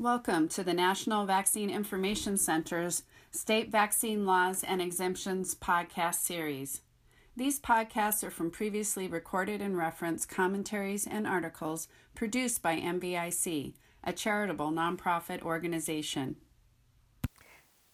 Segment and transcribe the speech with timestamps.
[0.00, 6.80] Welcome to the National Vaccine Information Center's State Vaccine Laws and Exemptions podcast series.
[7.36, 11.86] These podcasts are from previously recorded and referenced commentaries and articles
[12.16, 16.38] produced by NVIC, a charitable nonprofit organization.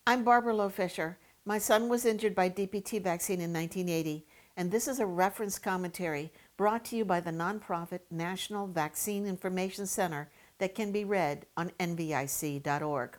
[0.06, 1.18] I'm Barbara Loe Fisher.
[1.44, 4.24] My son was injured by DPT vaccine in 1980,
[4.56, 9.86] and this is a reference commentary brought to you by the nonprofit National Vaccine Information
[9.86, 10.30] Center
[10.60, 13.18] that can be read on nvic.org.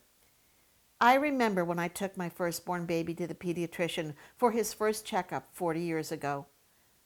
[1.01, 5.49] I remember when I took my firstborn baby to the pediatrician for his first checkup
[5.51, 6.45] 40 years ago.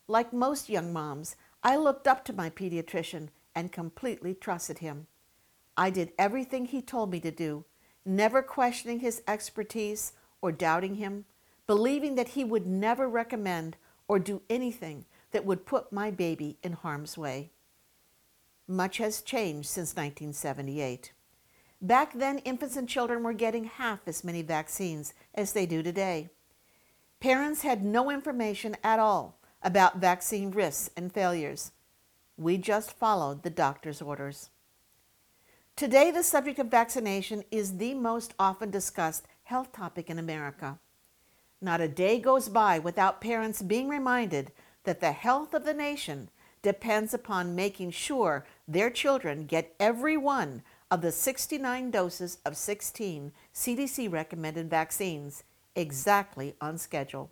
[0.08, 5.08] Like most young moms, I looked up to my pediatrician and completely trusted him.
[5.78, 7.64] I did everything he told me to do,
[8.06, 11.26] never questioning his expertise or doubting him,
[11.66, 16.74] believing that he would never recommend or do anything that would put my baby in
[16.74, 17.52] harm's way.
[18.68, 21.12] Much has changed since 1978.
[21.82, 26.30] Back then, infants and children were getting half as many vaccines as they do today.
[27.20, 31.72] Parents had no information at all about vaccine risks and failures.
[32.38, 34.50] We just followed the doctor's orders.
[35.76, 40.80] Today, the subject of vaccination is the most often discussed health topic in America.
[41.62, 44.52] Not a day goes by without parents being reminded
[44.86, 46.30] that the health of the nation
[46.62, 53.32] depends upon making sure their children get every one of the 69 doses of 16
[53.54, 55.44] CDC recommended vaccines
[55.76, 57.32] exactly on schedule.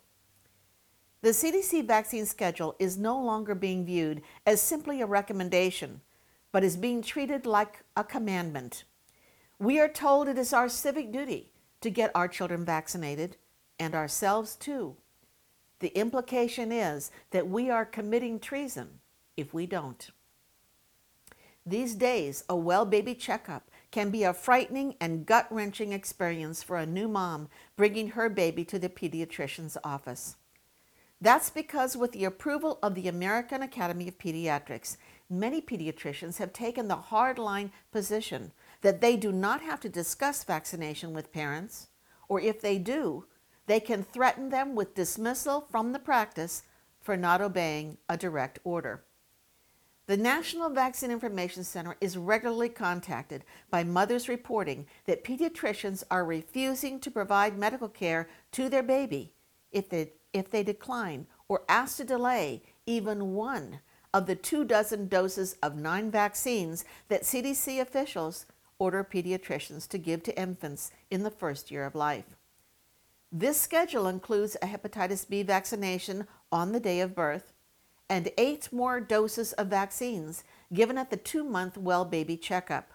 [1.22, 6.02] The CDC vaccine schedule is no longer being viewed as simply a recommendation,
[6.52, 8.84] but is being treated like a commandment.
[9.58, 13.36] We are told it is our civic duty to get our children vaccinated
[13.78, 14.96] and ourselves too.
[15.78, 19.00] The implication is that we are committing treason
[19.36, 20.10] if we don't.
[21.66, 26.76] These days, a well baby checkup can be a frightening and gut wrenching experience for
[26.76, 30.36] a new mom bringing her baby to the pediatrician's office.
[31.22, 34.98] That's because, with the approval of the American Academy of Pediatrics,
[35.30, 38.52] many pediatricians have taken the hardline position
[38.82, 41.88] that they do not have to discuss vaccination with parents,
[42.28, 43.24] or if they do,
[43.66, 46.64] they can threaten them with dismissal from the practice
[47.00, 49.02] for not obeying a direct order.
[50.06, 57.00] The National Vaccine Information Center is regularly contacted by mothers reporting that pediatricians are refusing
[57.00, 59.32] to provide medical care to their baby
[59.72, 63.80] if they, if they decline or ask to delay even one
[64.12, 68.44] of the two dozen doses of nine vaccines that CDC officials
[68.78, 72.36] order pediatricians to give to infants in the first year of life.
[73.32, 77.53] This schedule includes a hepatitis B vaccination on the day of birth,
[78.08, 82.92] and eight more doses of vaccines given at the two month well baby checkup.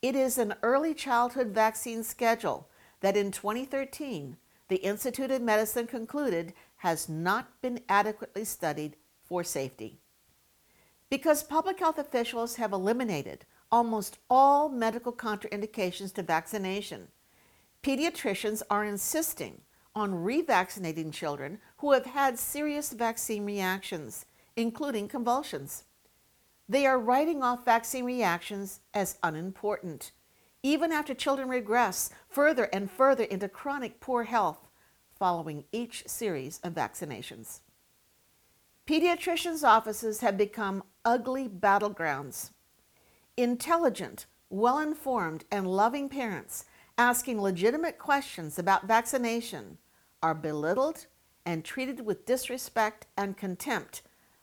[0.00, 2.68] It is an early childhood vaccine schedule
[3.00, 4.36] that in 2013
[4.68, 10.00] the Institute of Medicine concluded has not been adequately studied for safety.
[11.10, 17.08] Because public health officials have eliminated almost all medical contraindications to vaccination,
[17.82, 19.60] pediatricians are insisting
[19.94, 24.26] on revaccinating children who have had serious vaccine reactions,
[24.56, 25.84] including convulsions.
[26.68, 30.12] They are writing off vaccine reactions as unimportant,
[30.62, 34.68] even after children regress further and further into chronic poor health
[35.18, 37.60] following each series of vaccinations.
[38.86, 42.50] Pediatricians' offices have become ugly battlegrounds.
[43.36, 46.64] Intelligent, well informed, and loving parents
[46.98, 49.78] asking legitimate questions about vaccination
[50.22, 51.06] are belittled
[51.44, 54.02] and treated with disrespect and contempt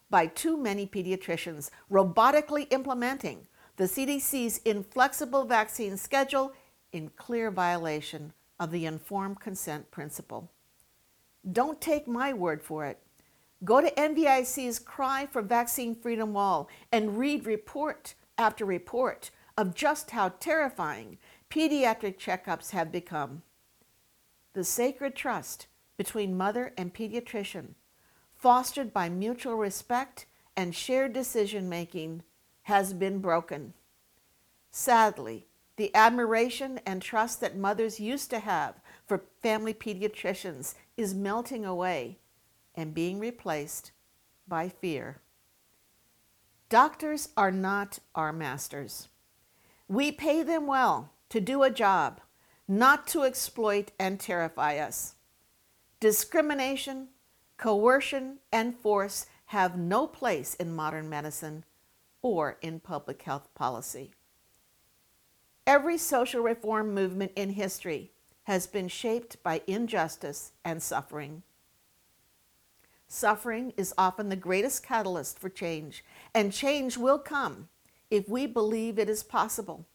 [0.09, 6.51] by too many pediatricians robotically implementing the CDC's inflexible vaccine schedule
[6.91, 10.51] in clear violation of the informed consent principle.
[11.49, 12.99] Don't take my word for it.
[13.63, 20.11] Go to NVIC's Cry for Vaccine Freedom Wall and read report after report of just
[20.11, 21.17] how terrifying
[21.49, 23.41] pediatric checkups have become.
[24.53, 27.73] The sacred trust between mother and pediatrician,
[28.35, 30.25] fostered by mutual respect
[30.55, 32.23] and shared decision making,
[32.63, 33.73] has been broken.
[34.69, 38.75] Sadly, the admiration and trust that mothers used to have
[39.07, 42.19] for family pediatricians is melting away
[42.75, 43.91] and being replaced
[44.47, 45.21] by fear.
[46.69, 49.07] Doctors are not our masters.
[49.87, 52.21] We pay them well to do a job,
[52.67, 55.15] not to exploit and terrify us.
[55.99, 57.09] Discrimination,
[57.57, 61.63] coercion, and force have no place in modern medicine
[62.21, 64.11] or in public health policy.
[65.65, 68.11] Every social reform movement in history
[68.43, 71.43] has been shaped by injustice and suffering.
[73.07, 76.03] Suffering is often the greatest catalyst for change,
[76.33, 77.69] and change will come
[78.09, 79.85] if we believe it is possible.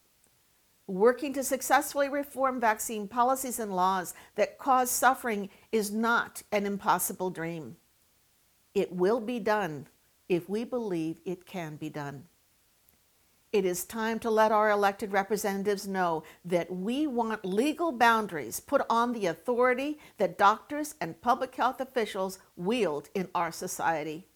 [0.86, 7.31] Working to successfully reform vaccine policies and laws that cause suffering is not an impossible
[7.31, 7.76] dream.
[8.75, 9.86] It will be done
[10.28, 12.25] if we believe it can be done.
[13.50, 18.82] It is time to let our elected representatives know that we want legal boundaries put
[18.90, 24.26] on the authority that doctors and public health officials wield in our society.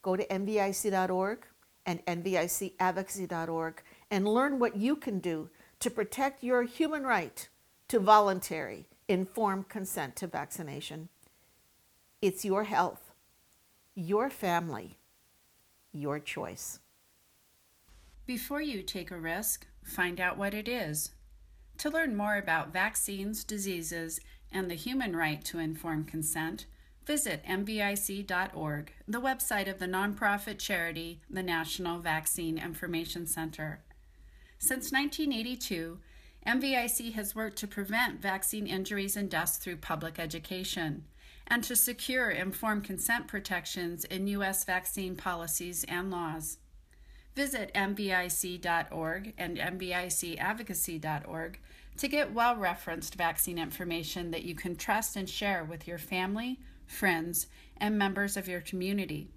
[0.00, 1.46] Go to nvic.org
[1.84, 5.50] and nvicadvocacy.org and learn what you can do
[5.80, 7.48] to protect your human right
[7.88, 11.08] to voluntary, informed consent to vaccination.
[12.20, 13.12] It's your health,
[13.94, 14.98] your family,
[15.92, 16.80] your choice.
[18.26, 21.12] Before you take a risk, find out what it is.
[21.78, 24.20] To learn more about vaccines, diseases,
[24.52, 26.66] and the human right to informed consent,
[27.06, 33.80] visit nvic.org, the website of the nonprofit charity, the National Vaccine Information Center.
[34.58, 35.98] Since 1982,
[36.46, 41.04] NVIC has worked to prevent vaccine injuries and deaths through public education
[41.46, 44.64] and to secure informed consent protections in U.S.
[44.64, 46.58] vaccine policies and laws.
[47.34, 51.60] Visit nvic.org and nvicadvocacy.org
[51.96, 56.58] to get well referenced vaccine information that you can trust and share with your family,
[56.86, 57.46] friends,
[57.76, 59.28] and members of your community.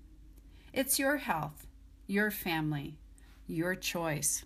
[0.73, 1.67] It's your health,
[2.07, 2.97] your family,
[3.47, 4.45] your choice.